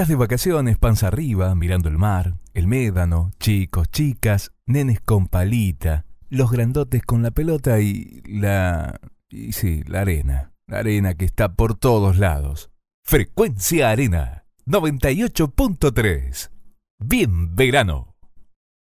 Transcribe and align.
Estás 0.00 0.08
de 0.08 0.16
vacaciones, 0.16 0.78
panza 0.78 1.08
arriba, 1.08 1.54
mirando 1.54 1.90
el 1.90 1.98
mar, 1.98 2.38
el 2.54 2.66
médano, 2.66 3.32
chicos, 3.38 3.90
chicas, 3.90 4.50
nenes 4.64 4.98
con 4.98 5.26
palita, 5.26 6.06
los 6.30 6.50
grandotes 6.50 7.02
con 7.02 7.22
la 7.22 7.32
pelota 7.32 7.80
y 7.80 8.22
la... 8.24 8.98
y 9.28 9.52
sí, 9.52 9.82
la 9.86 10.00
arena. 10.00 10.54
La 10.66 10.78
arena 10.78 11.12
que 11.12 11.26
está 11.26 11.52
por 11.52 11.74
todos 11.74 12.16
lados. 12.16 12.70
Frecuencia 13.04 13.90
Arena 13.90 14.46
98.3. 14.64 16.50
Bien 16.98 17.54
verano. 17.54 18.16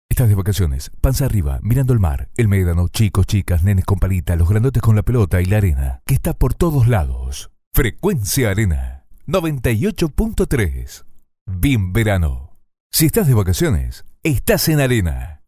Estás 0.09 0.27
de 0.27 0.35
vacaciones, 0.35 0.91
panza 0.99 1.23
arriba, 1.23 1.61
mirando 1.63 1.93
el 1.93 2.01
mar, 2.01 2.29
el 2.35 2.49
médano, 2.49 2.89
chicos, 2.89 3.25
chicas, 3.25 3.63
nenes 3.63 3.85
con 3.85 3.99
palita, 3.99 4.35
los 4.35 4.49
grandotes 4.49 4.81
con 4.81 4.97
la 4.97 5.03
pelota 5.03 5.41
y 5.41 5.45
la 5.45 5.59
arena, 5.59 6.01
que 6.05 6.13
está 6.13 6.33
por 6.33 6.55
todos 6.55 6.89
lados. 6.89 7.51
Frecuencia 7.73 8.49
Arena 8.49 8.94
98.3. 9.27 11.03
Bien 11.47 11.93
verano. 11.93 12.59
Si 12.91 13.07
estás 13.07 13.27
de 13.27 13.33
vacaciones, 13.33 14.05
estás 14.21 14.69
en 14.69 14.79
Arena. 14.79 15.41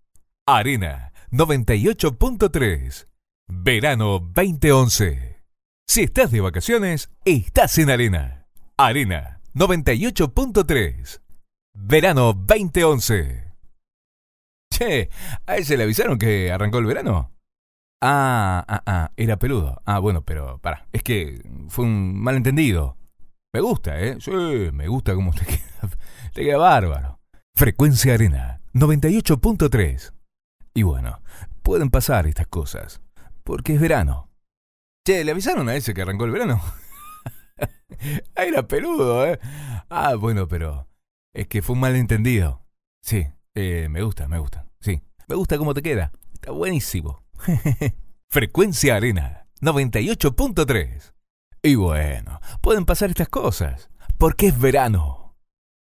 Arena 0.48 1.14
98.3. 1.32 3.08
Verano 3.48 4.20
2011. 4.34 5.44
Si 5.88 6.02
estás 6.02 6.32
de 6.32 6.42
vacaciones, 6.42 7.12
estás 7.24 7.78
en 7.78 7.92
Arena. 7.92 8.48
Arena 8.78 9.42
98.3. 9.54 11.22
Verano 11.76 12.34
2011. 12.34 13.54
Che, 14.74 15.10
¿a 15.46 15.56
ese 15.56 15.78
le 15.78 15.84
avisaron 15.84 16.18
que 16.18 16.52
arrancó 16.52 16.80
el 16.80 16.88
verano? 16.88 17.32
Ah, 18.02 18.66
ah, 18.68 18.82
ah, 18.88 19.12
era 19.16 19.38
peludo. 19.38 19.84
Ah, 19.86 20.00
bueno, 20.00 20.24
pero 20.24 20.58
para, 20.58 20.88
es 20.92 21.04
que 21.04 21.44
fue 21.70 21.86
un 21.86 22.20
malentendido. 22.20 22.98
Me 23.54 23.62
gusta, 23.62 24.00
¿eh? 24.00 24.18
Sí, 24.20 24.32
me 24.32 24.88
gusta 24.88 25.14
cómo 25.16 25.34
te 25.34 25.46
queda. 25.46 25.90
Te 26.34 26.44
queda 26.44 26.58
bárbaro. 26.58 27.20
Frecuencia 27.56 28.14
Arena 28.14 28.62
98.3. 28.74 30.14
Y 30.74 30.84
bueno, 30.84 31.22
pueden 31.64 31.90
pasar 31.90 32.28
estas 32.28 32.48
cosas, 32.48 33.02
porque 33.44 33.74
es 33.76 33.82
verano. 33.82 34.30
Che, 35.06 35.24
¿le 35.24 35.32
avisaron 35.32 35.70
a 35.70 35.76
ese 35.76 35.94
que 35.94 36.02
arrancó 36.02 36.26
el 36.26 36.32
verano? 36.32 36.62
ah, 38.36 38.44
era 38.46 38.68
peludo, 38.68 39.26
¿eh? 39.26 39.40
Ah, 39.90 40.16
bueno, 40.16 40.48
pero 40.48 40.88
es 41.34 41.48
que 41.48 41.62
fue 41.62 41.74
un 41.74 41.80
malentendido. 41.80 42.64
Sí, 43.02 43.26
eh, 43.56 43.88
me 43.90 44.04
gusta, 44.04 44.28
me 44.28 44.38
gusta. 44.38 44.68
Sí, 44.82 45.02
me 45.28 45.36
gusta 45.36 45.58
cómo 45.58 45.74
te 45.74 45.82
queda. 45.82 46.12
Está 46.34 46.52
buenísimo. 46.52 47.24
Frecuencia 48.30 48.98
Arena 48.98 49.48
98.3. 49.62 51.14
Y 51.62 51.76
bueno, 51.76 52.40
pueden 52.62 52.86
pasar 52.86 53.10
estas 53.10 53.30
cosas, 53.30 53.90
porque 54.18 54.48
es 54.48 54.60
verano. 54.60 55.17